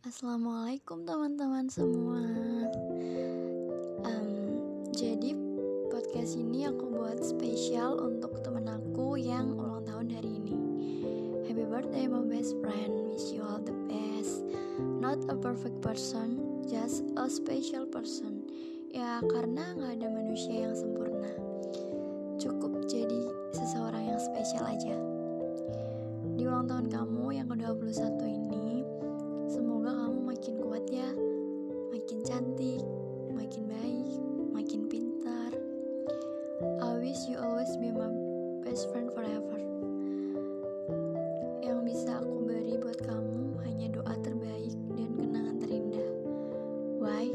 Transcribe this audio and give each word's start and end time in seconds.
Assalamualaikum 0.00 1.04
teman-teman 1.04 1.68
semua. 1.68 2.24
Um, 4.00 4.32
jadi 4.96 5.36
podcast 5.92 6.40
ini 6.40 6.64
aku 6.64 6.88
buat 6.88 7.20
spesial 7.20 8.00
untuk 8.00 8.40
temen 8.40 8.64
aku 8.64 9.20
yang 9.20 9.52
ulang 9.60 9.84
tahun 9.84 10.08
hari 10.16 10.40
ini. 10.40 10.56
Happy 11.44 11.68
birthday 11.68 12.08
my 12.08 12.24
best 12.24 12.56
friend. 12.64 13.12
Wish 13.12 13.28
you 13.28 13.44
all 13.44 13.60
the 13.60 13.76
best. 13.92 14.40
Not 14.80 15.20
a 15.28 15.36
perfect 15.36 15.84
person, 15.84 16.64
just 16.64 17.04
a 17.20 17.28
special 17.28 17.84
person. 17.84 18.48
Ya 18.88 19.20
karena 19.20 19.76
nggak 19.76 20.00
ada 20.00 20.08
manusia 20.16 20.64
yang 20.64 20.72
sempurna. 20.80 21.28
Cukup 22.40 22.88
jadi 22.88 23.28
seseorang 23.52 24.16
yang 24.16 24.20
spesial 24.32 24.64
aja. 24.64 24.96
Di 26.40 26.48
ulang 26.48 26.64
tahun 26.72 26.88
kamu 26.88 27.36
yang 27.36 27.52
ke-21 27.52 28.16
ini, 28.24 28.79
be 37.80 37.88
my 37.88 38.12
best 38.60 38.92
friend 38.92 39.08
forever. 39.08 39.56
Yang 41.64 41.80
bisa 41.88 42.20
aku 42.20 42.44
beri 42.44 42.76
buat 42.76 43.00
kamu 43.00 43.56
hanya 43.64 43.88
doa 43.88 44.14
terbaik 44.20 44.76
dan 44.92 45.16
kenangan 45.16 45.56
terindah. 45.64 46.10
Why? 47.00 47.32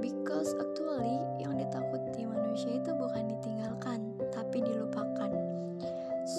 Because 0.00 0.56
actually 0.56 1.20
yang 1.36 1.60
ditakuti 1.60 2.24
manusia 2.24 2.80
itu 2.80 2.96
bukan 2.96 3.28
ditinggalkan, 3.36 4.16
tapi 4.32 4.64
dilupakan. 4.64 5.32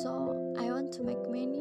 So, 0.01 0.35
I 0.57 0.73
want 0.73 0.89
to 0.98 1.05
make 1.05 1.21
many 1.29 1.56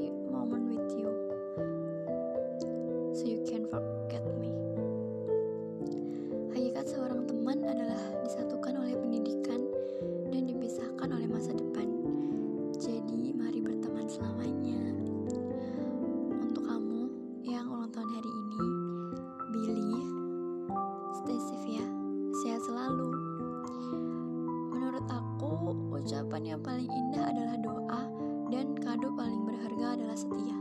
ucapan 25.72 26.42
yang 26.54 26.60
paling 26.62 26.86
indah 26.86 27.30
adalah 27.30 27.56
doa 27.58 28.02
dan 28.50 28.78
kado 28.78 29.10
paling 29.14 29.42
berharga 29.46 29.98
adalah 29.98 30.14
setia. 30.14 30.58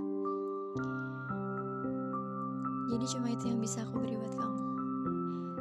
Jadi 2.86 3.06
cuma 3.18 3.28
itu 3.34 3.46
yang 3.50 3.60
bisa 3.62 3.82
aku 3.86 4.02
beri 4.02 4.18
buat 4.18 4.34
kamu. 4.38 4.62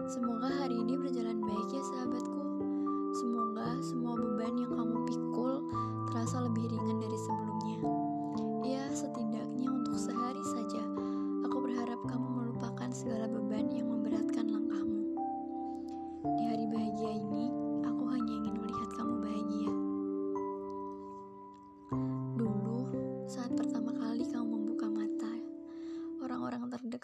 Semoga 0.05 0.49
hari 0.53 0.77
ini 0.77 0.95
berjalan 1.01 1.41
baik 1.41 1.69
ya 1.73 1.83
sahabatku. 1.97 2.41
Semoga 3.17 3.81
semua 3.81 4.15
beban 4.21 4.61
yang 4.61 4.73
kamu 4.77 4.84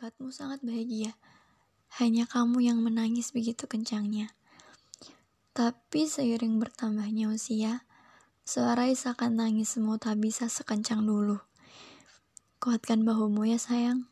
terdekatmu 0.00 0.32
sangat 0.32 0.64
bahagia. 0.64 1.12
Hanya 2.00 2.24
kamu 2.24 2.64
yang 2.64 2.80
menangis 2.80 3.36
begitu 3.36 3.68
kencangnya. 3.68 4.32
Tapi 5.52 6.08
seiring 6.08 6.56
bertambahnya 6.56 7.28
usia, 7.28 7.84
suara 8.40 8.88
isakan 8.88 9.36
tangismu 9.36 10.00
tak 10.00 10.16
bisa 10.24 10.48
sekencang 10.48 11.04
dulu. 11.04 11.36
Kuatkan 12.64 13.04
bahumu 13.04 13.44
ya 13.44 13.60
sayang. 13.60 14.08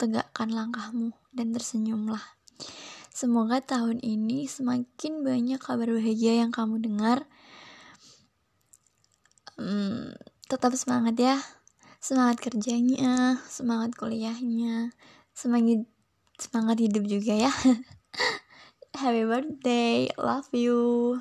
Tegakkan 0.00 0.48
langkahmu 0.48 1.12
dan 1.36 1.52
tersenyumlah. 1.52 2.24
Semoga 3.12 3.60
tahun 3.60 4.00
ini 4.00 4.48
semakin 4.48 5.20
banyak 5.20 5.60
kabar 5.60 5.92
bahagia 5.92 6.40
yang 6.40 6.48
kamu 6.48 6.80
dengar. 6.80 7.28
Hmm, 9.60 10.16
tetap 10.48 10.72
semangat 10.72 11.20
ya. 11.20 11.36
Semangat 12.06 12.38
kerjanya, 12.38 13.42
semangat 13.50 13.98
kuliahnya, 13.98 14.94
semangat 15.34 15.90
semangat 16.38 16.78
hidup 16.78 17.02
juga 17.02 17.34
ya. 17.34 17.52
Happy 19.02 19.26
birthday, 19.26 20.06
love 20.14 20.46
you. 20.54 21.18